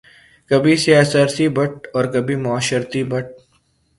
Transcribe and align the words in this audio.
کبھی 0.51 0.75
سیاسی 0.83 1.47
بت 1.55 1.73
اور 1.93 2.05
کبھی 2.13 2.35
معاشرتی 2.35 3.03
بت 3.03 3.27